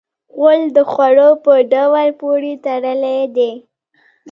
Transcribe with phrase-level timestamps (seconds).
[0.33, 3.51] غول د خوړو په ډول پورې تړلی دی.